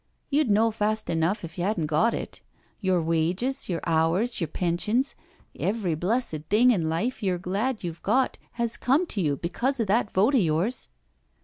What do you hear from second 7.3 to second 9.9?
glad you've got, has come to you because of